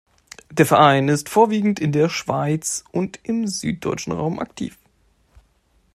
Der 0.49 0.65
Verein 0.65 1.09
ist 1.09 1.29
vorwiegend 1.29 1.79
in 1.79 1.91
der 1.91 2.09
Schweiz 2.09 2.83
und 2.91 3.19
im 3.21 3.45
süddeutschen 3.45 4.13
Raum 4.13 4.39
aktiv. 4.39 4.79